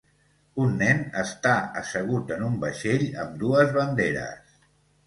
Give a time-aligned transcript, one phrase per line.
[0.63, 1.53] Un nen està
[1.83, 4.61] assegut en un vaixell amb dues banderes.